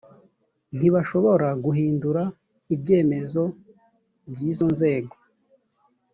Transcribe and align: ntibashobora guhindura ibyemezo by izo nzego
ntibashobora 0.77 1.47
guhindura 1.65 2.23
ibyemezo 2.73 3.43
by 4.31 4.39
izo 4.49 4.65
nzego 4.73 5.15